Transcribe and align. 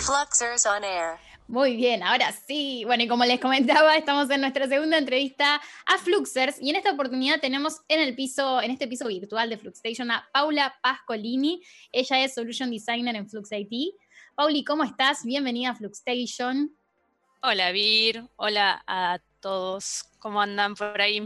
Fluxers 0.00 0.64
on 0.64 0.84
Air. 0.84 1.18
Muy 1.48 1.74
bien, 1.74 2.02
ahora 2.02 2.30
sí. 2.32 2.84
Bueno, 2.84 3.02
y 3.02 3.08
como 3.08 3.24
les 3.24 3.40
comentaba, 3.40 3.96
estamos 3.96 4.30
en 4.30 4.42
nuestra 4.42 4.68
segunda 4.68 4.96
entrevista 4.96 5.60
a 5.86 5.98
Fluxers 5.98 6.56
y 6.60 6.70
en 6.70 6.76
esta 6.76 6.92
oportunidad 6.92 7.40
tenemos 7.40 7.80
en 7.88 8.00
el 8.00 8.14
piso, 8.14 8.62
en 8.62 8.70
este 8.70 8.86
piso 8.86 9.08
virtual 9.08 9.50
de 9.50 9.58
Fluxstation 9.58 10.10
a 10.10 10.28
Paula 10.32 10.78
Pascolini. 10.82 11.62
Ella 11.90 12.22
es 12.22 12.34
Solution 12.34 12.70
Designer 12.70 13.16
en 13.16 13.28
Flux 13.28 13.50
IT. 13.50 13.94
Pauli, 14.36 14.62
¿cómo 14.62 14.84
estás? 14.84 15.24
Bienvenida 15.24 15.70
a 15.70 15.74
Fluxstation. 15.74 16.76
Hola, 17.42 17.72
Vir. 17.72 18.22
Hola 18.36 18.82
a 18.86 19.18
todos. 19.40 20.04
¿Cómo 20.18 20.40
andan 20.40 20.74
por 20.74 21.00
ahí? 21.00 21.24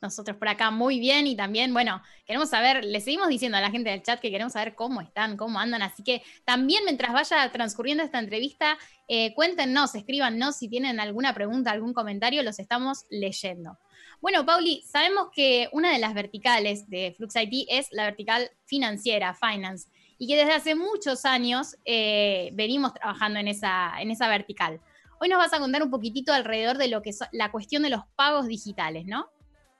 Nosotros 0.00 0.36
por 0.36 0.48
acá 0.48 0.70
muy 0.70 0.98
bien 0.98 1.26
y 1.26 1.36
también, 1.36 1.72
bueno, 1.72 2.02
queremos 2.26 2.50
saber, 2.50 2.84
le 2.84 3.00
seguimos 3.00 3.28
diciendo 3.28 3.58
a 3.58 3.60
la 3.60 3.70
gente 3.70 3.90
del 3.90 4.02
chat 4.02 4.20
que 4.20 4.30
queremos 4.30 4.54
saber 4.54 4.74
cómo 4.74 5.00
están, 5.00 5.36
cómo 5.36 5.60
andan, 5.60 5.82
así 5.82 6.02
que 6.02 6.22
también 6.44 6.84
mientras 6.84 7.12
vaya 7.12 7.50
transcurriendo 7.52 8.02
esta 8.02 8.18
entrevista, 8.18 8.78
eh, 9.08 9.32
cuéntenos, 9.34 9.94
escríbanos 9.94 10.56
si 10.56 10.68
tienen 10.68 10.98
alguna 10.98 11.34
pregunta, 11.34 11.70
algún 11.70 11.94
comentario, 11.94 12.42
los 12.42 12.58
estamos 12.58 13.04
leyendo. 13.10 13.78
Bueno, 14.20 14.46
Pauli, 14.46 14.82
sabemos 14.86 15.30
que 15.34 15.68
una 15.72 15.92
de 15.92 15.98
las 15.98 16.14
verticales 16.14 16.88
de 16.88 17.12
Flux 17.16 17.34
IT 17.34 17.66
es 17.68 17.88
la 17.90 18.04
vertical 18.04 18.50
financiera, 18.66 19.34
finance, 19.34 19.88
y 20.16 20.28
que 20.28 20.36
desde 20.36 20.52
hace 20.52 20.74
muchos 20.76 21.24
años 21.24 21.76
eh, 21.84 22.50
venimos 22.52 22.94
trabajando 22.94 23.40
en 23.40 23.48
esa, 23.48 24.00
en 24.00 24.12
esa 24.12 24.28
vertical. 24.28 24.80
Hoy 25.22 25.28
nos 25.28 25.38
vas 25.38 25.52
a 25.52 25.60
contar 25.60 25.84
un 25.84 25.90
poquitito 25.92 26.32
alrededor 26.32 26.78
de 26.78 26.88
lo 26.88 27.00
que 27.00 27.10
es 27.10 27.20
la 27.30 27.52
cuestión 27.52 27.84
de 27.84 27.90
los 27.90 28.00
pagos 28.16 28.48
digitales, 28.48 29.06
¿no? 29.06 29.30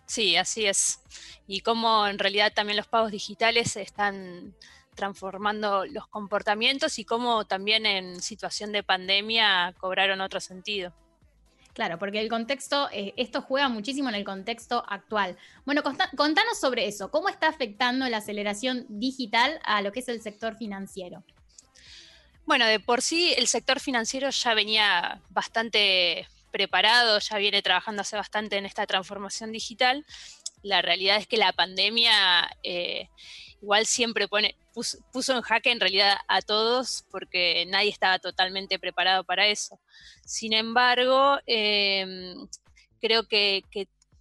Sí, 0.06 0.36
así 0.36 0.66
es. 0.66 1.00
Y 1.48 1.62
cómo 1.62 2.06
en 2.06 2.20
realidad 2.20 2.52
también 2.54 2.76
los 2.76 2.86
pagos 2.86 3.10
digitales 3.10 3.74
están 3.74 4.54
transformando 4.94 5.84
los 5.86 6.06
comportamientos 6.06 6.96
y 7.00 7.04
cómo 7.04 7.44
también 7.44 7.86
en 7.86 8.22
situación 8.22 8.70
de 8.70 8.84
pandemia 8.84 9.74
cobraron 9.78 10.20
otro 10.20 10.38
sentido. 10.38 10.94
Claro, 11.72 11.98
porque 11.98 12.20
el 12.20 12.28
contexto, 12.28 12.88
eh, 12.92 13.12
esto 13.16 13.42
juega 13.42 13.68
muchísimo 13.68 14.10
en 14.10 14.14
el 14.14 14.24
contexto 14.24 14.84
actual. 14.88 15.36
Bueno, 15.64 15.82
contanos 15.82 16.60
sobre 16.60 16.86
eso, 16.86 17.10
¿cómo 17.10 17.28
está 17.28 17.48
afectando 17.48 18.08
la 18.08 18.18
aceleración 18.18 18.86
digital 18.88 19.58
a 19.64 19.82
lo 19.82 19.90
que 19.90 19.98
es 19.98 20.08
el 20.08 20.22
sector 20.22 20.54
financiero? 20.54 21.24
Bueno, 22.44 22.66
de 22.66 22.80
por 22.80 23.02
sí 23.02 23.32
el 23.36 23.46
sector 23.46 23.78
financiero 23.78 24.30
ya 24.30 24.54
venía 24.54 25.22
bastante 25.30 26.26
preparado, 26.50 27.18
ya 27.18 27.38
viene 27.38 27.62
trabajando 27.62 28.02
hace 28.02 28.16
bastante 28.16 28.56
en 28.56 28.66
esta 28.66 28.86
transformación 28.86 29.52
digital. 29.52 30.04
La 30.62 30.82
realidad 30.82 31.16
es 31.16 31.26
que 31.26 31.36
la 31.36 31.52
pandemia 31.52 32.50
eh, 32.62 33.08
igual 33.62 33.86
siempre 33.86 34.28
pone, 34.28 34.56
puso, 34.72 35.36
en 35.36 35.42
jaque 35.42 35.70
en 35.70 35.80
realidad 35.80 36.18
a 36.28 36.42
todos 36.42 37.04
porque 37.10 37.64
nadie 37.66 37.90
estaba 37.90 38.18
totalmente 38.18 38.78
preparado 38.78 39.24
para 39.24 39.46
eso. 39.46 39.80
Sin 40.24 40.52
embargo, 40.52 41.38
em, 41.46 42.48
creo 43.00 43.26
que, 43.26 43.64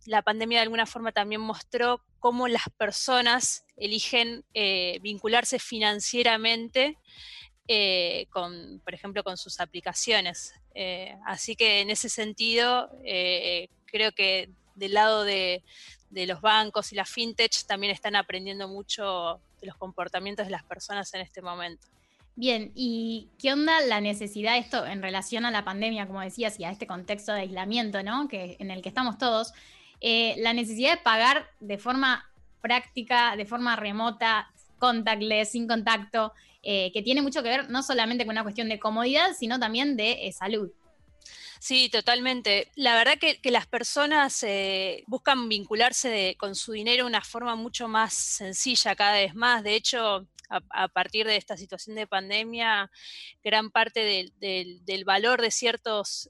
la 0.08 0.24
pandemia 0.24 0.58
de 0.58 0.64
alguna 0.64 0.88
forma 0.88 1.12
también 1.12 1.42
mostró 1.42 2.04
cómo 2.20 2.48
las 2.48 2.64
personas 2.76 3.66
eligen 3.78 4.44
eh, 4.56 4.98
vincularse 5.04 5.60
financieramente 5.60 6.98
eh, 7.68 8.28
con, 8.32 8.82
por 8.84 8.94
ejemplo, 8.94 9.24
con 9.24 9.38
sus 9.38 9.60
aplicaciones. 9.60 10.54
Eh, 10.74 11.16
así 11.26 11.56
que 11.56 11.82
en 11.82 11.90
ese 11.90 12.10
sentido, 12.10 12.90
eh, 13.04 13.70
creo 13.86 14.12
que 14.12 14.50
del 14.76 14.94
lado 14.94 15.24
de, 15.24 15.64
los 16.10 16.42
bancos 16.42 16.92
y 16.92 16.96
la 16.96 17.06
fintech 17.06 17.66
también 17.66 17.94
están 17.94 18.16
aprendiendo 18.16 18.68
mucho 18.68 19.40
de 19.62 19.68
los 19.68 19.78
comportamientos 19.78 20.48
de 20.48 20.52
las 20.52 20.64
personas 20.64 21.14
en 21.14 21.22
este 21.22 21.42
momento. 21.42 21.88
Bien, 22.36 22.72
¿y 22.76 23.30
qué 23.40 23.54
onda 23.54 23.80
la 23.82 24.02
necesidad 24.02 24.54
de 24.54 24.60
esto 24.60 24.86
en 24.86 25.02
relación 25.02 25.46
a 25.46 25.52
la 25.52 25.64
pandemia, 25.64 26.08
como 26.08 26.22
decías, 26.22 26.60
y 26.60 26.66
a 26.66 26.72
este 26.72 26.88
contexto 26.88 27.32
de 27.32 27.42
aislamiento, 27.42 28.04
¿no? 28.04 28.28
Que, 28.28 28.58
en 28.60 28.72
el 28.72 28.82
que 28.82 28.90
estamos 28.90 29.18
todos? 29.18 29.54
la 30.04 30.54
necesidad 30.54 30.96
de 30.96 31.04
pagar 31.04 31.48
de 31.60 31.78
forma 31.78 32.28
práctica, 32.60 33.36
de 33.36 33.46
forma 33.46 33.76
remota, 33.76 34.52
contactless, 34.80 35.52
sin 35.52 35.68
contacto, 35.68 36.34
eh, 36.64 36.92
que 36.94 37.02
tiene 37.02 37.22
mucho 37.22 37.42
que 37.42 37.50
ver 37.50 37.70
no 37.70 37.82
solamente 37.84 38.26
con 38.26 38.34
una 38.34 38.44
cuestión 38.44 38.70
de 38.70 38.80
comodidad, 38.80 39.36
sino 39.38 39.60
también 39.60 39.98
de 39.98 40.28
eh, 40.28 40.32
salud. 40.32 40.72
Sí, 41.60 41.90
totalmente. 41.90 42.72
La 42.76 42.96
verdad 42.96 43.20
que, 43.20 43.40
las 43.52 43.68
personas 43.68 44.42
eh, 44.44 45.04
buscan 45.08 45.48
vincularse 45.48 46.36
con 46.40 46.56
su 46.56 46.72
dinero 46.72 47.04
de 47.04 47.10
una 47.10 47.22
forma 47.22 47.56
mucho 47.56 47.88
más 47.88 48.14
sencilla 48.14 48.96
cada 48.96 49.14
vez 49.14 49.36
más. 49.36 49.64
De 49.64 49.76
hecho, 49.76 50.28
a, 50.50 50.88
partir 50.88 51.28
de 51.28 51.38
esta 51.38 51.58
situación 51.58 51.96
de 51.96 52.08
pandemia, 52.08 52.92
gran 53.44 53.70
parte 53.70 54.32
del, 54.40 55.06
valor 55.06 55.42
de 55.42 55.52
ciertos 55.52 56.30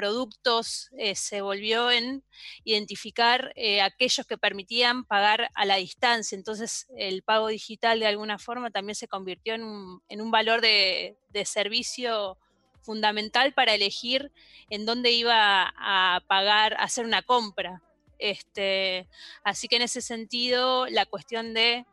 productos 0.00 0.88
eh, 0.96 1.14
se 1.14 1.42
volvió 1.42 1.90
en 1.90 2.24
identificar 2.64 3.52
eh, 3.54 3.82
aquellos 3.82 4.26
que 4.26 4.38
permitían 4.38 5.04
pagar 5.04 5.50
a 5.54 5.66
la 5.66 5.76
distancia. 5.76 6.36
Entonces 6.36 6.86
el 6.96 7.22
pago 7.22 7.48
digital 7.48 8.00
de 8.00 8.06
alguna 8.06 8.38
forma 8.38 8.70
también 8.70 8.94
se 8.94 9.08
convirtió 9.08 9.52
en 9.52 9.62
un, 9.62 10.30
valor 10.30 10.62
de, 10.62 11.18
servicio 11.44 12.38
fundamental 12.80 13.52
para 13.52 13.74
elegir 13.74 14.32
en 14.70 14.86
dónde 14.86 15.10
iba 15.10 15.70
a 15.76 16.22
pagar, 16.26 16.72
a 16.74 16.84
hacer 16.84 17.04
una 17.04 17.20
compra. 17.20 17.82
Este, 18.18 19.06
así 19.44 19.68
que 19.68 19.76
en 19.76 19.82
ese 19.82 20.00
sentido, 20.00 20.86
la 20.86 21.04
cuestión 21.04 21.52
de, 21.52 21.84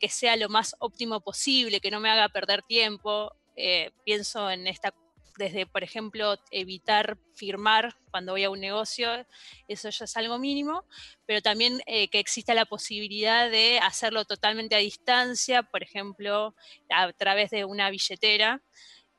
que 0.00 0.08
sea 0.08 0.36
lo 0.36 0.48
más 0.48 0.76
óptimo 0.78 1.20
posible, 1.20 1.80
que 1.80 1.90
no 1.90 1.98
me 1.98 2.08
haga 2.08 2.28
perder 2.28 2.62
tiempo, 2.62 3.32
eh, 3.56 3.90
pienso 4.04 4.48
en 4.48 4.68
esta 4.68 4.92
desde, 5.38 5.66
por 5.66 5.82
ejemplo, 5.82 6.36
evitar 6.50 7.18
firmar 7.34 7.96
cuando 8.10 8.32
voy 8.32 8.44
a 8.44 8.50
un 8.50 8.60
negocio, 8.60 9.26
eso 9.68 9.88
ya 9.90 10.04
es 10.04 10.16
algo 10.16 10.38
mínimo, 10.38 10.84
pero 11.26 11.40
también 11.40 11.80
eh, 11.86 12.08
que 12.08 12.18
exista 12.18 12.54
la 12.54 12.66
posibilidad 12.66 13.50
de 13.50 13.78
hacerlo 13.80 14.24
totalmente 14.24 14.74
a 14.74 14.78
distancia, 14.78 15.62
por 15.62 15.82
ejemplo, 15.82 16.54
a 16.90 17.12
través 17.12 17.50
de 17.50 17.64
una 17.64 17.90
billetera. 17.90 18.62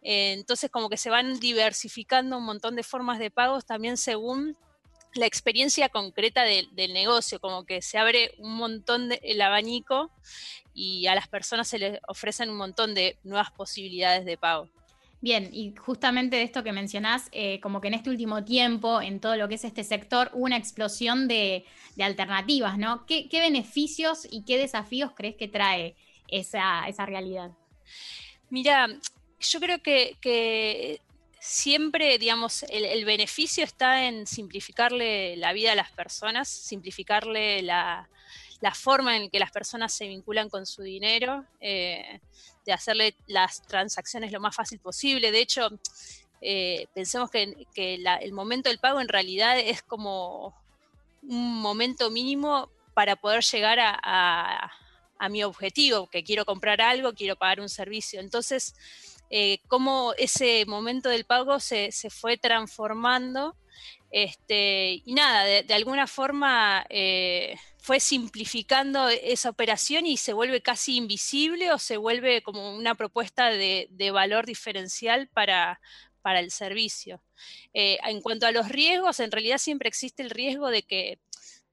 Eh, 0.01 0.33
entonces, 0.33 0.69
como 0.69 0.89
que 0.89 0.97
se 0.97 1.09
van 1.09 1.39
diversificando 1.39 2.37
un 2.37 2.45
montón 2.45 2.75
de 2.75 2.83
formas 2.83 3.19
de 3.19 3.31
pagos 3.31 3.65
también 3.65 3.97
según 3.97 4.57
la 5.15 5.25
experiencia 5.25 5.89
concreta 5.89 6.43
del 6.43 6.93
negocio, 6.93 7.39
como 7.39 7.65
que 7.65 7.81
se 7.81 7.97
abre 7.97 8.31
un 8.39 8.55
montón 8.55 9.09
de, 9.09 9.19
el 9.23 9.41
abanico 9.41 10.11
y 10.73 11.05
a 11.07 11.15
las 11.15 11.27
personas 11.27 11.67
se 11.67 11.77
les 11.77 11.99
ofrecen 12.07 12.49
un 12.49 12.57
montón 12.57 12.95
de 12.95 13.19
nuevas 13.23 13.51
posibilidades 13.51 14.25
de 14.25 14.37
pago. 14.37 14.69
Bien, 15.23 15.49
y 15.53 15.73
justamente 15.77 16.35
de 16.35 16.43
esto 16.43 16.65
que 16.65 16.73
mencionás, 16.73 17.29
eh, 17.31 17.61
como 17.61 17.79
que 17.79 17.87
en 17.87 17.93
este 17.93 18.09
último 18.09 18.43
tiempo, 18.43 19.01
en 19.01 19.21
todo 19.21 19.37
lo 19.37 19.47
que 19.47 19.55
es 19.55 19.63
este 19.63 19.85
sector, 19.85 20.29
hubo 20.33 20.43
una 20.43 20.57
explosión 20.57 21.29
de, 21.29 21.63
alternativas, 21.97 22.77
¿no? 22.77 23.05
¿Qué, 23.05 23.29
beneficios 23.31 24.27
y 24.29 24.43
qué 24.43 24.57
desafíos 24.57 25.13
crees 25.15 25.37
que 25.37 25.47
trae 25.47 25.95
esa, 26.27 26.83
realidad? 27.05 27.51
Mira, 28.49 28.89
yo 29.39 29.61
creo 29.61 29.81
que, 29.81 30.99
siempre, 31.39 32.17
digamos, 32.17 32.63
el, 32.63 33.05
beneficio 33.05 33.63
está 33.63 34.05
en 34.05 34.27
simplificarle 34.27 35.37
la 35.37 35.53
vida 35.53 35.71
a 35.71 35.75
las 35.75 35.89
personas, 35.93 36.49
simplificarle 36.49 37.61
la, 37.61 38.09
forma 38.71 39.17
en 39.17 39.29
que 39.29 39.39
las 39.39 39.51
personas 39.51 39.93
se 39.93 40.07
vinculan 40.07 40.49
con 40.49 40.65
su 40.65 40.83
dinero. 40.83 41.45
Eh, 41.59 42.21
de 42.65 42.73
hacerle 42.73 43.15
las 43.27 43.61
transacciones 43.63 44.31
lo 44.31 44.39
más 44.39 44.55
fácil 44.55 44.79
posible. 44.79 45.31
De 45.31 45.41
hecho, 45.41 45.69
eh, 46.41 46.87
pensemos 46.93 47.29
que, 47.29 47.55
el 47.75 48.33
momento 48.33 48.69
del 48.69 48.79
pago 48.79 49.01
en 49.01 49.07
realidad 49.07 49.59
es 49.59 49.81
como 49.81 50.55
un 51.23 51.61
momento 51.61 52.09
mínimo 52.09 52.69
para 52.93 53.15
poder 53.15 53.43
llegar 53.43 53.79
a, 53.81 54.71
mi 55.29 55.41
objetivo, 55.41 56.07
que 56.07 56.21
quiero 56.21 56.43
comprar 56.43 56.81
algo, 56.81 57.13
quiero 57.13 57.37
pagar 57.37 57.61
un 57.61 57.69
servicio. 57.69 58.19
Entonces, 58.19 58.75
eh, 59.29 59.59
cómo 59.69 60.13
ese 60.17 60.65
momento 60.65 61.07
del 61.07 61.23
pago 61.23 61.61
se, 61.61 61.91
fue 62.09 62.35
transformando. 62.35 63.55
Este, 64.11 65.01
y 65.05 65.13
nada, 65.13 65.45
de, 65.45 65.73
alguna 65.73 66.07
forma 66.07 66.85
fue 67.83 67.99
simplificando 67.99 69.09
esa 69.09 69.49
operación 69.49 70.05
y 70.05 70.15
se 70.15 70.31
vuelve 70.31 70.61
casi 70.61 70.95
invisible 70.95 71.69
o 71.73 71.77
se 71.77 71.97
vuelve 71.97 72.41
como 72.41 72.73
una 72.77 72.95
propuesta 72.95 73.49
de, 73.49 73.89
valor 74.13 74.45
diferencial 74.45 75.27
para, 75.27 75.81
para 76.21 76.39
el 76.39 76.49
servicio. 76.49 77.21
Eh, 77.73 77.97
en 78.05 78.21
cuanto 78.21 78.47
a 78.47 78.53
los 78.53 78.69
riesgos, 78.69 79.19
en 79.19 79.31
realidad 79.31 79.57
siempre 79.57 79.89
existe 79.89 80.23
el 80.23 80.29
riesgo 80.29 80.69
de 80.69 80.83
que 80.83 81.19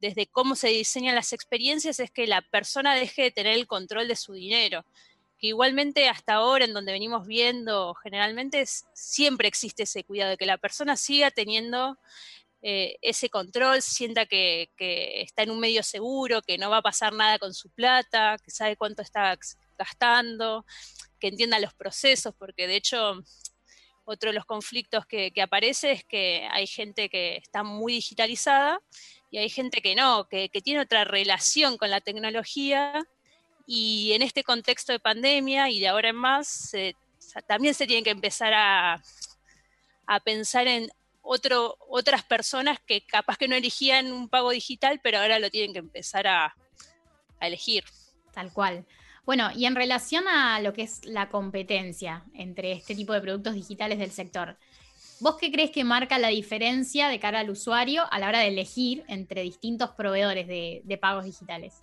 desde 0.01 0.27
cómo 0.27 0.57
se 0.57 0.71
diseñan 0.71 1.15
las 1.15 1.33
experiencias 1.33 2.01
es 2.01 2.11
que 2.11 2.27
la 2.27 2.43
persona 2.43 2.97
deje 2.97 3.23
de 3.23 3.31
tener 3.31 3.55
el 3.55 3.69
control 3.69 4.09
de 4.09 4.17
su 4.17 4.33
dinero. 4.33 4.85
Que 5.39 5.47
igualmente 5.47 6.09
hasta 6.09 6.35
ahora, 6.35 6.65
en 6.65 6.75
donde 6.75 6.91
venimos 6.91 7.25
viendo, 7.29 7.95
generalmente 7.95 8.65
siempre 8.67 9.47
existe 9.47 9.85
ese 9.85 10.03
cuidado 10.03 10.31
de 10.31 10.37
que 10.37 10.45
la 10.45 10.59
persona 10.59 10.97
siga 10.97 11.31
teniendo 11.31 11.99
eh, 12.63 12.97
ese 13.01 13.31
control, 13.31 13.81
sienta 13.83 14.27
que, 14.27 14.71
está 14.79 15.43
en 15.43 15.51
un 15.51 15.61
medio 15.61 15.83
seguro, 15.83 16.43
que 16.43 16.59
no 16.59 16.71
va 16.71 16.79
a 16.79 16.83
pasar 16.83 17.13
nada 17.13 17.39
con 17.39 17.55
su 17.55 17.71
plata, 17.71 18.37
que 18.45 18.51
sabe 18.51 18.77
cuánto 18.77 19.03
está 19.03 19.39
gastando. 19.79 20.65
entienda 21.21 21.59
los 21.59 21.75
procesos, 21.75 22.35
porque 22.39 22.67
de 22.67 22.77
hecho 22.77 23.23
otro 24.05 24.31
de 24.31 24.35
los 24.35 24.45
conflictos 24.45 25.07
que, 25.07 25.33
aparece 25.41 25.93
es 25.93 26.05
que 26.05 26.47
hay 26.51 26.67
gente 26.67 27.09
que 27.09 27.37
está 27.37 27.63
muy 27.63 27.95
digitalizada 27.95 28.81
y 29.31 29.39
hay 29.39 29.49
gente 29.49 29.81
que 29.81 29.95
no, 29.95 30.27
que, 30.29 30.49
tiene 30.63 30.81
otra 30.81 31.05
relación 31.05 31.79
con 31.79 31.91
la 31.91 32.01
tecnología 32.01 33.07
y 33.67 34.13
en 34.13 34.23
este 34.23 34.43
contexto 34.43 34.93
de 34.93 34.99
pandemia 34.99 35.71
y 35.71 35.79
de 35.81 35.89
ahora 35.89 36.09
en 36.09 36.17
más, 36.17 36.73
también 37.47 37.75
se 37.75 37.87
tiene 37.87 38.03
que 38.03 38.11
empezar 38.11 38.53
a, 38.55 39.03
pensar 40.25 40.67
en 40.67 40.91
otro, 41.23 41.77
otras 41.89 42.25
personas 42.25 42.79
que 42.87 43.05
capaz 43.07 43.37
que 43.37 43.49
no 43.49 43.55
elegían 43.55 44.13
un 44.13 44.29
pago 44.29 44.51
digital, 44.51 45.01
pero 45.03 45.19
ahora 45.19 45.39
lo 45.39 45.51
tienen 45.51 45.73
que 45.73 45.79
empezar 45.79 46.27
a, 46.27 46.55
a 47.41 47.47
elegir. 47.47 47.85
Tal 48.33 48.53
cual. 48.53 48.87
Bueno, 49.25 49.51
y 49.55 49.67
en 49.67 49.75
relación 49.75 50.27
a 50.29 50.61
lo 50.61 50.73
que 50.73 50.83
es 50.83 51.05
la 51.05 51.29
competencia 51.29 52.25
entre 52.35 52.73
este 52.73 52.95
tipo 52.95 53.13
de 53.13 53.21
productos 53.21 53.55
digitales 53.55 53.99
del 53.99 54.11
sector, 54.11 54.57
¿vos 55.21 55.37
qué 55.37 55.53
crees 55.53 55.71
que 55.71 55.85
marca 55.85 56.19
la 56.19 56.29
diferencia 56.29 57.09
de 57.09 57.21
cara 57.21 57.41
al 57.41 57.51
usuario 57.51 58.05
a 58.11 58.19
la 58.19 58.29
hora 58.29 58.41
de 58.41 58.49
elegir 58.49 59.05
entre 59.09 59.43
distintos 59.43 59.91
proveedores 59.91 60.47
de, 60.49 60.99
pagos 61.01 61.25
digitales? 61.25 61.83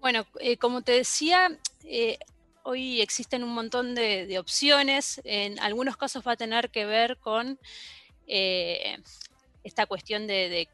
Bueno, 0.00 0.26
eh, 0.40 0.58
como 0.58 0.82
te 0.82 0.92
decía, 0.92 1.58
eh, 1.84 2.18
hoy 2.64 3.00
existen 3.00 3.44
un 3.44 3.54
montón 3.54 3.94
de, 3.94 4.38
opciones. 4.38 5.20
En 5.24 5.58
algunos 5.60 5.96
casos 5.96 6.26
va 6.26 6.32
a 6.32 6.36
tener 6.36 6.70
que 6.70 6.84
ver 6.84 7.18
con 7.18 7.58
eh, 8.26 8.98
esta 9.62 9.86
cuestión 9.86 10.26
de, 10.26 10.68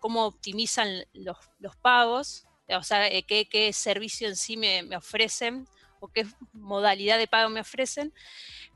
cómo 0.00 0.24
optimizan 0.26 1.04
los 1.12 1.76
pagos 1.82 2.46
o 2.76 2.82
sea, 2.82 3.08
eh, 3.08 3.24
qué, 3.24 3.72
servicio 3.72 4.28
en 4.28 4.36
sí 4.36 4.56
me, 4.56 4.96
ofrecen 4.96 5.66
o 6.00 6.08
qué 6.08 6.26
modalidad 6.52 7.18
de 7.18 7.26
pago 7.26 7.48
me 7.48 7.60
ofrecen, 7.60 8.12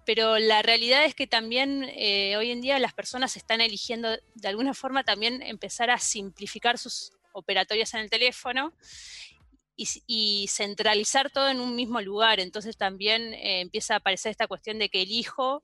pero 0.05 0.39
la 0.39 0.63
realidad 0.63 1.05
es 1.05 1.15
que 1.15 1.27
también 1.27 1.85
eh, 1.97 2.37
hoy 2.37 2.51
en 2.51 2.61
día 2.61 2.79
las 2.79 2.95
personas 2.95 3.37
están 3.37 3.61
eligiendo 3.61 4.17
de 4.35 4.49
alguna 4.49 4.75
forma 4.75 5.03
también 5.03 5.43
empezar 5.43 5.91
a 5.91 5.99
simplificar 5.99 6.79
sus 6.79 7.13
operatorias 7.33 7.93
en 7.95 8.01
el 8.01 8.11
teléfono 8.11 8.73
y, 9.77 10.47
centralizar 10.49 11.31
todo 11.31 11.49
en 11.49 11.61
un 11.61 11.75
mismo 11.75 12.01
lugar. 12.01 12.41
Entonces 12.41 12.77
también 12.77 13.35
eh, 13.35 13.61
empieza 13.61 13.95
a 13.95 13.97
aparecer 13.99 14.31
esta 14.31 14.47
cuestión 14.47 14.79
de 14.79 14.89
que 14.89 15.03
elijo, 15.03 15.63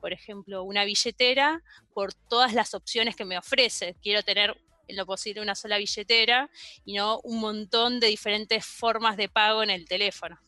por 0.00 0.14
ejemplo, 0.14 0.62
una 0.62 0.84
billetera 0.84 1.62
por 1.92 2.14
todas 2.14 2.54
las 2.54 2.72
opciones 2.72 3.16
que 3.16 3.26
me 3.26 3.36
ofrece. 3.36 3.96
Quiero 4.00 4.22
tener 4.22 4.56
en 4.88 4.96
lo 4.96 5.06
posible 5.06 5.42
una 5.42 5.54
sola 5.54 5.78
billetera 5.78 6.50
y 6.84 6.94
no 6.94 7.20
un 7.22 7.40
montón 7.40 8.00
de 8.00 8.08
diferentes 8.08 8.64
formas 8.64 9.16
de 9.16 9.28
pago 9.28 9.62
en 9.62 9.70
el 9.70 9.86
teléfono. 9.86 10.40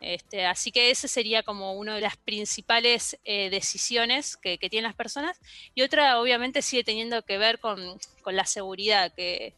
Este, 0.00 0.46
así 0.46 0.70
que 0.70 0.90
ese 0.90 1.08
sería 1.08 1.42
como 1.42 1.72
una 1.72 1.96
de 1.96 2.00
las 2.00 2.16
principales 2.16 3.18
eh, 3.24 3.50
decisiones 3.50 4.36
que, 4.36 4.56
tienen 4.58 4.84
las 4.84 4.94
personas. 4.94 5.38
Y 5.74 5.82
otra, 5.82 6.20
obviamente, 6.20 6.62
sigue 6.62 6.84
teniendo 6.84 7.22
que 7.22 7.38
ver 7.38 7.58
con, 7.58 7.98
la 8.26 8.46
seguridad, 8.46 9.12
que, 9.14 9.54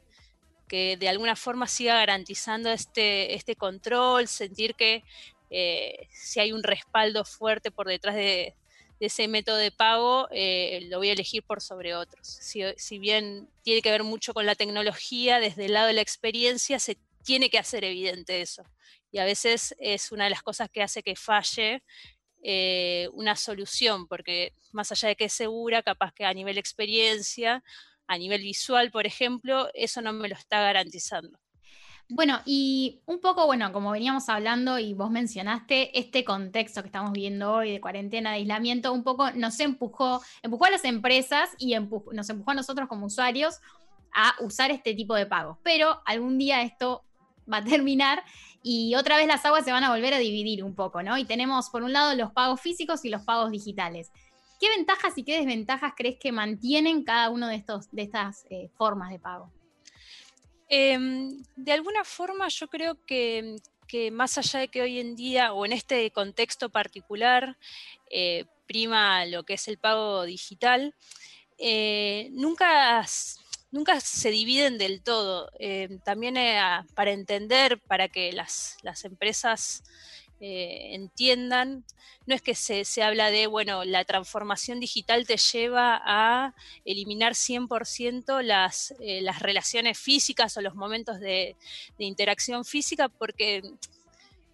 de 0.71 1.09
alguna 1.09 1.37
forma 1.37 1.67
siga 1.67 1.95
garantizando 1.95 2.71
este, 2.71 3.35
este 3.35 3.57
control, 3.57 4.29
sentir 4.29 4.75
que 4.75 5.03
eh, 5.51 6.09
si 6.13 6.41
hay 6.41 6.53
un 6.53 6.63
respaldo 6.63 7.25
fuerte 7.25 7.71
por 7.71 7.89
detrás 7.89 8.15
de, 8.15 8.55
de 9.01 9.07
ese 9.07 9.27
método 9.29 9.57
de 9.57 9.73
pago 9.73 10.29
eh, 10.31 10.87
lo 10.91 10.99
voy 10.99 11.09
a 11.09 11.15
elegir 11.15 11.43
por 11.43 11.63
sobre 11.63 11.95
otros. 11.95 12.27
Si, 12.29 12.99
bien 12.99 13.49
tiene 13.63 13.81
que 13.81 13.91
ver 13.91 14.05
mucho 14.05 14.35
con 14.35 14.45
la 14.45 14.55
tecnología, 14.55 15.41
desde 15.41 15.65
el 15.65 15.73
lado 15.73 15.87
de 15.87 15.95
la 15.95 16.03
experiencia 16.03 16.79
se 16.79 16.99
tiene 17.25 17.49
que 17.49 17.59
hacer 17.59 17.83
evidente 17.83 18.43
eso. 18.43 18.63
Y 19.11 19.19
a 19.19 19.25
veces 19.25 19.75
es 19.79 20.13
una 20.13 20.25
de 20.25 20.31
las 20.31 20.43
cosas 20.43 20.69
que 20.71 20.83
hace 20.83 21.03
que 21.03 21.17
falle 21.17 21.83
eh, 22.43 23.09
una 23.15 23.37
solución, 23.37 24.07
porque 24.07 24.53
más 24.71 24.93
allá 24.93 25.09
de 25.09 25.17
que 25.17 25.25
es 25.25 25.33
segura, 25.33 25.83
capaz 25.83 26.13
que 26.13 26.27
a 26.27 26.35
nivel 26.35 26.59
experiencia, 26.59 27.65
a 28.11 28.19
nivel 28.19 28.43
visual, 28.43 28.91
por 28.91 29.07
ejemplo, 29.07 29.69
eso 29.73 30.03
no 30.03 30.13
me 30.13 30.29
lo 30.29 30.35
está 30.35 30.61
garantizando. 30.61 31.39
Bueno, 32.09 32.41
y 32.45 33.03
un 33.07 33.21
poco, 33.21 33.47
bueno, 33.47 33.73
como 33.73 33.93
veníamos 33.93 34.29
hablando 34.29 34.81
y 34.81 34.95
vos 34.95 35.13
mencionaste, 35.13 35.97
este 35.97 36.25
contexto 36.25 36.83
que 36.83 36.89
estamos 36.89 37.13
viendo 37.13 37.53
hoy 37.53 37.71
de 37.71 37.81
cuarentena, 37.81 38.31
de 38.31 38.39
aislamiento, 38.39 38.93
un 38.93 39.05
poco 39.05 39.31
nos 39.31 39.61
empujó, 39.61 40.21
empujó 40.43 40.65
a 40.65 40.71
las 40.71 40.85
empresas 40.85 41.51
y 41.57 41.77
nos 41.77 42.29
empujó 42.29 42.51
a 42.51 42.55
nosotros 42.55 42.89
como 42.89 43.07
usuarios 43.07 43.61
a 44.13 44.35
usar 44.41 44.73
este 44.73 44.95
tipo 44.95 45.15
de 45.15 45.27
pagos. 45.27 45.59
Pero 45.63 46.03
algún 46.05 46.37
día 46.37 46.63
esto 46.63 47.05
va 47.51 47.59
a 47.59 47.65
terminar 47.65 48.25
y 48.61 48.97
otra 48.97 49.17
vez 49.19 49.29
las 49.29 49.45
aguas 49.45 49.65
se 49.65 49.71
van 49.71 49.85
a 49.85 49.91
volver 49.91 50.13
a 50.15 50.19
dividir 50.19 50.65
un 50.65 50.75
poco, 50.75 51.05
¿no? 51.05 51.17
Y 51.17 51.25
tenemos 51.25 51.71
por 51.71 51.85
un 51.85 51.93
lado 51.93 52.17
los 52.17 52.33
pagos 52.33 52.61
físicos 52.61 53.05
y 53.05 53.09
los 53.09 53.23
pagos 53.23 53.53
digitales. 53.53 54.11
¿Qué 54.61 54.69
ventajas 54.69 55.17
y 55.17 55.25
qué 55.25 55.39
desventajas 55.39 55.95
crees 55.97 56.19
que 56.19 56.33
mantienen 56.33 57.03
cada 57.03 57.31
uno 57.31 57.49
de, 57.49 57.57
estos, 57.57 57.91
de 57.91 58.03
estas 58.03 58.45
eh, 58.51 58.69
formas 58.77 59.09
de 59.09 59.19
pago? 59.19 59.51
Em, 60.69 61.43
de 61.57 61.73
alguna 61.73 62.05
forma 62.05 62.47
yo 62.49 62.69
creo 62.69 62.99
que, 63.07 63.57
más 64.13 64.37
allá 64.37 64.61
de 64.61 64.69
que 64.69 64.83
hoy 64.83 65.01
en 65.01 65.17
día 65.17 65.55
o 65.55 65.65
en 65.65 65.73
este 65.73 66.11
contexto 66.11 66.69
particular 66.69 67.57
eh, 68.11 68.45
prima 68.67 69.25
lo 69.25 69.45
que 69.45 69.55
es 69.55 69.67
el 69.67 69.79
pago 69.79 70.25
digital, 70.25 70.95
eh, 71.57 72.29
nunca, 72.33 73.05
nunca 73.71 73.99
se 73.99 74.31
dividen 74.31 74.77
del 74.77 75.03
todo. 75.03 75.51
Em, 75.59 76.01
también 76.01 76.35
para 76.95 77.13
entender, 77.13 77.81
para 77.81 78.09
que 78.09 78.31
las, 78.35 78.77
las 78.83 79.07
empresas 79.07 79.83
eh, 80.43 80.95
entiendan, 80.95 81.85
no 82.25 82.35
es 82.35 82.41
que 82.41 82.55
se, 82.55 83.03
habla 83.03 83.31
de, 83.31 83.47
bueno, 83.47 83.85
la 83.85 84.07
transformación 84.07 84.81
digital 84.81 85.27
te 85.27 85.37
lleva 85.37 86.01
a 86.03 86.55
eliminar 86.87 87.35
100% 87.35 88.43
las, 88.43 88.95
eh, 89.01 89.21
las 89.21 89.41
relaciones 89.41 89.99
físicas 89.99 90.57
o 90.57 90.63
los 90.63 90.75
momentos 90.75 91.21
de, 91.21 91.57
interacción 91.99 92.65
física, 92.65 93.11
porque 93.11 93.63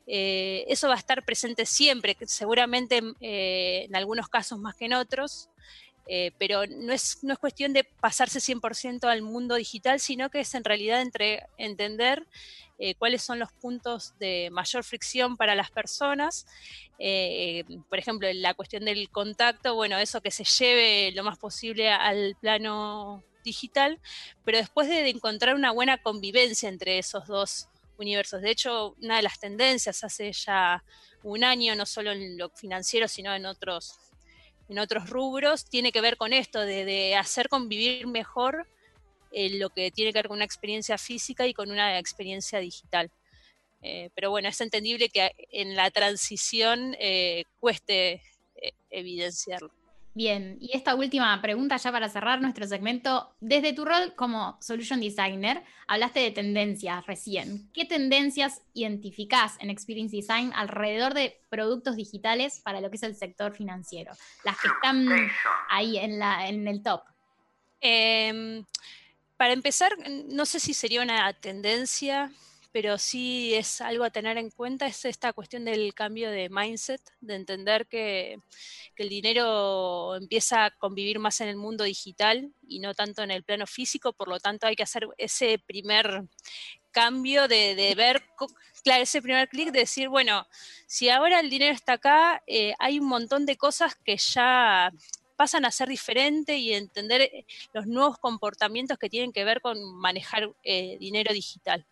eh, 0.09 0.65
eso 0.69 0.89
va 0.89 0.95
a 0.95 0.99
estar 0.99 1.25
presente 1.25 1.67
siempre, 1.67 2.17
seguramente 2.27 3.01
en 3.21 3.95
algunos 3.95 4.29
casos 4.29 4.59
más 4.59 4.75
que 4.75 4.87
en 4.87 4.95
otros. 4.95 5.51
Pero 6.39 6.67
no 6.67 6.93
es, 6.93 7.19
no 7.23 7.33
es 7.33 7.39
cuestión 7.39 7.73
de 7.73 7.83
pasarse 7.83 8.39
100% 8.39 9.05
al 9.11 9.23
mundo 9.23 9.57
digital, 9.57 9.99
sino 9.99 10.31
que 10.31 10.41
es 10.41 10.55
en 10.55 10.63
realidad 10.63 11.03
entre 11.03 11.43
entender 11.59 12.27
eh, 12.79 12.95
cuáles 12.95 13.23
son 13.23 13.39
los 13.39 13.53
puntos 13.53 14.13
de 14.19 14.51
mayor 14.51 14.85
fricción 14.85 15.37
para 15.37 15.55
las 15.55 15.71
personas. 15.71 16.47
Eh, 16.99 17.65
por 17.89 17.99
ejemplo, 17.99 18.29
la 18.35 18.55
cuestión 18.55 18.85
del 18.85 19.09
contacto, 19.09 19.75
bueno, 19.75 19.99
eso 19.99 20.21
que 20.21 20.31
se 20.31 20.45
lleve 20.45 21.13
lo 21.13 21.25
más 21.25 21.39
posible 21.39 21.91
al 21.91 22.37
plano 22.41 23.25
digital, 23.43 23.99
pero 24.45 24.59
después 24.59 24.89
de 24.89 25.09
encontrar 25.09 25.55
una 25.55 25.71
buena 25.71 25.99
convivencia 25.99 26.69
entre 26.69 26.99
esos 26.99 27.27
dos 27.27 27.69
universos. 27.99 28.43
De 28.43 28.51
hecho, 28.51 28.95
una 29.01 29.17
de 29.17 29.23
las 29.23 29.39
tendencias 29.39 30.05
hace 30.05 30.33
ya 30.33 30.85
un 31.23 31.45
año, 31.45 31.75
no 31.75 31.87
solo 31.87 32.13
en 32.13 32.37
lo 32.37 32.51
financiero, 32.51 33.09
sino 33.09 33.35
en 33.35 33.47
otros, 33.47 33.99
en 34.69 34.79
otros 34.79 35.11
rubros, 35.11 35.65
tiene 35.65 35.93
que 35.93 36.01
ver 36.01 36.17
con 36.17 36.33
esto, 36.33 36.61
de 36.61 37.15
hacer 37.17 37.49
convivir 37.49 38.07
mejor 38.07 38.67
lo 39.33 39.71
que 39.71 39.91
tiene 39.91 40.13
que 40.13 40.19
ver 40.19 40.29
con 40.29 40.37
una 40.37 40.45
experiencia 40.45 40.99
física 40.99 41.47
y 41.47 41.55
con 41.55 41.71
una 41.71 41.99
experiencia 41.99 42.59
digital. 42.59 43.11
Eh, 43.83 44.11
pero 44.15 44.31
bueno, 44.31 44.49
es 44.49 44.61
entendible 44.61 45.09
que 45.09 45.31
en 45.53 45.77
la 45.77 45.91
transición 45.91 46.97
eh, 46.99 47.45
cueste 47.61 48.23
eh, 48.57 48.73
evidenciarlo. 48.91 49.71
Bien, 50.17 50.57
y 50.63 50.75
esta 50.75 50.95
última 50.95 51.39
pregunta 51.43 51.77
ya 51.77 51.93
para 51.93 52.09
cerrar 52.09 52.41
nuestro 52.41 52.67
segmento. 52.67 53.37
Desde 53.39 53.75
tu 53.75 53.85
rol 53.85 54.15
como 54.17 54.57
Solution 54.63 54.99
Designer, 54.99 55.63
hablaste 55.87 56.21
de 56.21 56.31
tendencias 56.31 57.07
recién. 57.07 57.71
¿Qué 57.75 57.85
tendencias 57.85 58.63
identificás 58.73 59.57
en 59.61 59.69
Experience 59.69 60.17
Design 60.17 60.55
alrededor 60.55 61.13
de 61.13 61.39
productos 61.51 61.97
digitales 61.97 62.63
para 62.65 62.81
lo 62.81 62.89
que 62.89 62.97
es 62.97 63.03
el 63.03 63.15
sector 63.15 63.55
financiero? 63.55 64.13
Las 64.43 64.59
que 64.59 64.69
están 64.69 65.07
ahí 65.69 65.99
en, 65.99 66.19
la, 66.19 66.49
en 66.49 66.67
el 66.67 66.83
top. 66.83 67.03
Em, 67.83 68.65
para 69.37 69.53
empezar, 69.53 69.93
no 70.29 70.47
sé 70.47 70.61
si 70.61 70.73
sería 70.73 71.03
una 71.03 71.31
tendencia, 71.35 72.33
pero 72.77 72.99
sí 72.99 73.55
es 73.55 73.81
algo 73.81 74.05
a 74.05 74.11
tener 74.11 74.37
en 74.37 74.51
cuenta, 74.51 74.87
es 74.87 75.07
esta 75.07 75.33
cuestión 75.33 75.65
del 75.65 75.95
cambio 75.95 76.31
de 76.31 76.51
mindset, 76.51 77.01
de 77.23 77.35
entender 77.35 77.87
que, 77.87 78.39
el 78.97 79.09
dinero 79.09 80.15
empieza 80.15 80.67
a 80.67 80.71
convivir 80.73 81.19
más 81.19 81.41
en 81.41 81.49
el 81.49 81.57
mundo 81.57 81.85
digital 81.85 82.53
y 82.69 82.81
no 82.81 82.93
tanto 82.93 83.23
en 83.23 83.31
el 83.31 83.45
plano 83.45 83.67
físico, 83.67 84.13
por 84.13 84.29
lo 84.29 84.39
tanto 84.41 84.67
hay 84.67 84.77
que 84.77 84.83
hacer 84.83 85.09
ese 85.17 85.59
primer 85.59 86.25
cambio 86.91 87.49
de, 87.49 87.95
ver, 87.97 88.23
claro, 88.85 89.03
ese 89.03 89.23
primer 89.23 89.49
clic 89.49 89.71
de 89.71 89.81
decir, 89.81 90.11
bueno, 90.11 90.47
si 90.87 91.09
ahora 91.09 91.41
el 91.41 91.49
dinero 91.49 91.75
está 91.75 91.95
acá, 91.95 92.43
eh, 92.47 92.75
hay 92.79 92.99
un 92.99 93.09
montón 93.09 93.47
de 93.47 93.57
cosas 93.57 93.95
que 93.95 94.19
ya 94.19 94.93
pasan 95.37 95.65
a 95.65 95.71
ser 95.71 95.89
diferentes 95.89 96.59
y 96.59 96.75
entender 96.75 97.23
eh, 97.23 97.47
los 97.73 97.87
nuevos 97.87 98.19
comportamientos 98.19 98.99
que 98.99 99.09
tienen 99.09 99.33
que 99.33 99.45
ver 99.45 99.63
con 99.63 99.83
manejar 99.95 100.53
eh, 100.63 100.99
dinero 101.01 101.33
digital. 101.33 101.87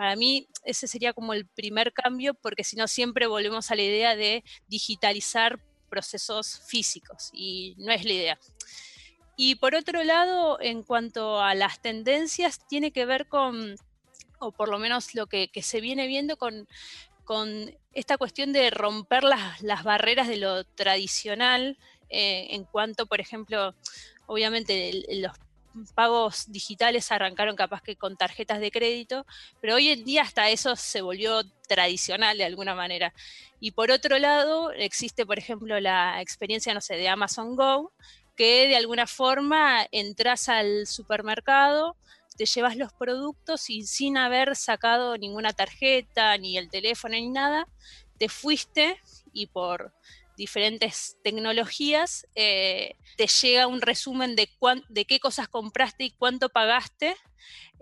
Para 0.00 0.16
mí 0.16 0.48
ese 0.64 0.88
sería 0.88 1.12
como 1.12 1.34
el 1.34 1.46
primer 1.46 1.92
cambio, 1.92 2.32
porque 2.32 2.64
si 2.64 2.74
no 2.74 2.88
siempre 2.88 3.26
volvemos 3.26 3.70
a 3.70 3.74
la 3.74 3.82
idea 3.82 4.16
de 4.16 4.42
digitalizar 4.66 5.60
procesos 5.90 6.62
físicos 6.66 7.28
y 7.34 7.74
no 7.76 7.92
es 7.92 8.06
la 8.06 8.12
idea. 8.14 8.38
Y 9.36 9.56
por 9.56 9.74
otro 9.74 10.02
lado, 10.02 10.58
en 10.58 10.84
cuanto 10.84 11.42
a 11.42 11.54
las 11.54 11.82
tendencias, 11.82 12.66
tiene 12.66 12.92
que 12.92 13.04
ver 13.04 13.28
con, 13.28 13.76
o 14.38 14.52
por 14.52 14.70
lo 14.70 14.78
menos 14.78 15.14
lo 15.14 15.26
que, 15.26 15.50
se 15.60 15.82
viene 15.82 16.06
viendo 16.06 16.38
con, 16.38 16.66
con 17.24 17.70
esta 17.92 18.16
cuestión 18.16 18.54
de 18.54 18.70
romper 18.70 19.22
las, 19.22 19.60
las 19.60 19.84
barreras 19.84 20.28
de 20.28 20.38
lo 20.38 20.64
tradicional 20.64 21.76
eh, 22.08 22.46
en 22.52 22.64
cuanto, 22.64 23.04
por 23.04 23.20
ejemplo, 23.20 23.74
obviamente 24.24 25.04
los 25.10 25.36
pagos 25.94 26.50
digitales 26.50 27.10
arrancaron 27.12 27.56
capaz 27.56 27.82
que 27.82 27.96
con 27.96 28.16
tarjetas 28.16 28.60
de 28.60 28.70
crédito, 28.70 29.26
pero 29.60 29.76
hoy 29.76 29.90
en 29.90 30.04
día 30.04 30.22
hasta 30.22 30.50
eso 30.50 30.76
se 30.76 31.00
volvió 31.00 31.42
tradicional 31.68 32.38
de 32.38 32.44
alguna 32.44 32.74
manera. 32.74 33.12
Y 33.60 33.72
por 33.72 33.90
otro 33.90 34.18
lado, 34.18 34.72
existe, 34.72 35.26
por 35.26 35.38
ejemplo, 35.38 35.78
la 35.80 36.20
experiencia, 36.20 36.74
no 36.74 36.80
sé, 36.80 36.96
de 36.96 37.08
Amazon 37.08 37.56
Go, 37.56 37.92
que 38.36 38.68
de 38.68 38.76
alguna 38.76 39.06
forma 39.06 39.86
entras 39.92 40.48
al 40.48 40.86
supermercado, 40.86 41.96
te 42.36 42.46
llevas 42.46 42.76
los 42.76 42.92
productos 42.92 43.68
y 43.68 43.82
sin 43.82 44.16
haber 44.16 44.56
sacado 44.56 45.18
ninguna 45.18 45.52
tarjeta, 45.52 46.36
ni 46.38 46.56
el 46.56 46.70
teléfono, 46.70 47.14
ni 47.14 47.28
nada, 47.28 47.66
te 48.18 48.28
fuiste 48.28 48.98
y 49.32 49.46
por 49.46 49.92
diferentes 50.40 51.18
tecnologías 51.22 52.26
eh, 52.34 52.96
te 53.18 53.26
llega 53.26 53.66
un 53.66 53.82
resumen 53.82 54.36
de, 54.36 54.48
de 54.88 55.04
qué 55.04 55.20
cosas 55.20 55.48
compraste 55.48 56.04
y 56.04 56.12
cuánto 56.12 56.48
pagaste 56.48 57.14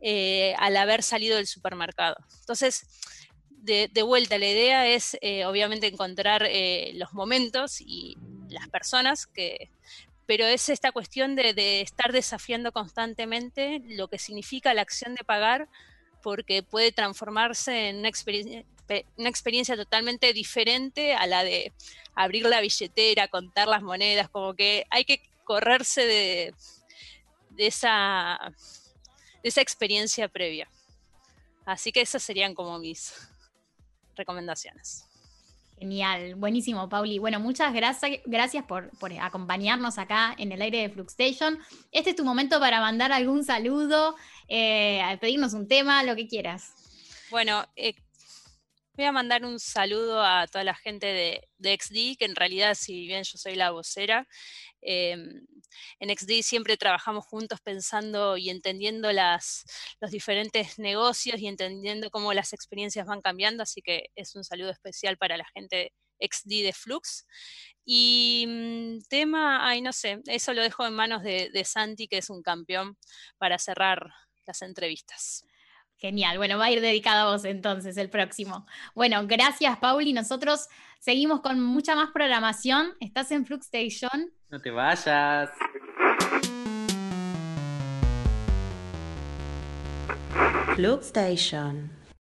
eh, 0.03 0.55
al 0.59 0.77
haber 0.77 1.05
salido 1.05 1.37
del 1.37 1.47
supermercado. 1.47 2.17
Entonces, 2.41 2.85
de, 3.49 4.03
vuelta, 4.03 4.39
la 4.39 4.47
idea 4.47 4.89
es 4.89 5.17
eh, 5.21 5.45
obviamente 5.45 5.87
encontrar 5.87 6.49
los 6.95 7.13
momentos 7.13 7.81
y 7.81 8.17
las 8.49 8.69
personas 8.69 9.27
que 9.27 9.71
pero 10.27 10.45
es 10.45 10.69
esta 10.69 10.93
cuestión 10.93 11.37
de, 11.37 11.81
estar 11.81 12.13
desafiando 12.13 12.73
constantemente 12.73 13.81
lo 13.87 14.09
que 14.09 14.19
significa 14.19 14.75
la 14.75 14.83
acción 14.83 15.15
de 15.15 15.25
pagar, 15.25 15.69
porque 16.23 16.63
puede 16.63 16.93
transformarse 16.93 17.89
en 17.89 18.01
una 18.01 18.09
experiencia, 18.09 18.65
una 19.17 19.29
experiencia 19.29 19.77
totalmente 19.77 20.33
diferente 20.33 21.15
a 21.15 21.27
la 21.27 21.45
de 21.45 21.73
abrir 22.15 22.47
la 22.47 22.61
billetera, 22.61 23.29
contar 23.29 23.69
las 23.69 23.83
monedas, 23.83 24.29
como 24.29 24.55
que 24.55 24.87
hay 24.91 25.05
que 25.05 25.23
correrse 25.45 26.07
de, 26.07 26.55
de, 27.51 27.67
esa, 27.67 28.39
de 29.43 29.49
esa 29.49 29.61
experiencia 29.61 30.29
previa. 30.29 30.69
Así 31.65 31.93
que 31.93 32.01
esas 32.01 32.23
serían 32.23 32.55
como 32.55 32.79
mis 32.79 33.29
recomendaciones. 34.17 35.09
Genial, 35.79 36.35
buenísimo, 36.35 36.89
Pauli. 36.89 37.21
Bueno, 37.21 37.39
muchas 37.39 37.73
gracias, 37.73 38.21
gracias 38.27 38.65
por, 38.65 38.91
acompañarnos 39.21 39.99
acá 39.99 40.35
en 40.37 40.51
el 40.51 40.61
aire 40.61 40.83
de 40.83 40.91
Fluxstation. 40.91 41.57
Este 41.93 42.11
es 42.11 42.17
tu 42.17 42.25
momento 42.25 42.59
para 42.59 42.81
mandar 42.81 43.13
algún 43.13 43.45
saludo, 43.45 44.17
eh, 44.49 45.01
pedirnos 45.21 45.53
un 45.53 45.69
tema, 45.69 46.03
lo 46.03 46.17
que 46.17 46.27
quieras. 46.27 46.73
Bueno, 47.31 47.65
eh, 47.77 47.95
voy 48.99 49.07
a 49.07 49.13
mandar 49.13 49.45
un 49.45 49.61
saludo 49.61 50.25
a 50.25 50.49
toda 50.49 50.65
la 50.65 50.75
gente 50.75 51.07
de, 51.07 51.79
XD, 51.79 52.19
que 52.19 52.25
en 52.25 52.35
realidad, 52.35 52.75
si 52.75 53.07
bien 53.07 53.23
yo 53.23 53.39
soy 53.39 53.55
la 53.55 53.71
vocera, 53.71 54.27
em, 54.81 55.47
en 56.01 56.11
XD 56.11 56.43
siempre 56.43 56.77
trabajamos 56.77 57.25
juntos 57.27 57.61
pensando 57.61 58.37
y 58.37 58.51
entendiendo 58.51 59.13
las, 59.13 59.65
los 60.01 60.11
diferentes 60.11 60.79
negocios 60.81 61.41
y 61.41 61.47
entendiendo 61.47 62.11
cómo 62.11 62.33
las 62.35 62.53
experiencias 62.53 63.07
van 63.07 63.21
cambiando, 63.23 63.63
así 63.63 63.83
que 63.83 64.11
es 64.17 64.35
un 64.35 64.43
saludo 64.45 64.71
especial 64.71 65.17
para 65.17 65.37
la 65.37 65.47
gente 65.55 65.93
XD 66.21 66.65
de 66.65 66.73
Flux. 66.73 67.25
Y 67.85 68.47
mm, 68.49 69.03
tema, 69.09 69.69
ay, 69.69 69.81
no 69.81 69.93
sé, 69.93 70.21
eso 70.27 70.53
lo 70.55 70.63
dejo 70.63 70.85
en 70.87 70.95
manos 70.95 71.23
de, 71.23 71.51
de 71.51 71.65
Santi, 71.65 72.09
que 72.09 72.19
es 72.19 72.31
un 72.31 72.43
campeón, 72.43 72.99
para 73.39 73.59
cerrar 73.61 74.11
las 74.47 74.63
entrevistas. 74.63 75.45
Genial, 75.99 76.39
bueno, 76.39 76.59
va 76.59 76.67
a 76.67 76.71
ir 76.71 76.81
dedicado 76.81 77.29
a 77.29 77.33
vos 77.33 77.45
entonces 77.45 77.97
el 77.97 78.09
próximo. 78.09 78.67
Bueno, 78.95 79.27
gracias 79.27 79.79
Pauli, 79.79 80.13
nosotros 80.13 80.69
seguimos 81.01 81.41
con 81.41 81.61
mucha 81.61 81.97
más 81.97 82.11
programación. 82.11 82.93
Estás 83.01 83.33
en 83.33 83.45
Flux 83.45 83.67
Station. 83.67 84.31
No 84.49 84.61
te 84.61 84.71
vayas. 84.71 85.51
Flux 90.77 91.07
Station. 91.07 91.98